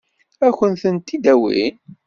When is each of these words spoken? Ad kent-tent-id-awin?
Ad 0.45 0.53
kent-tent-id-awin? 0.57 1.75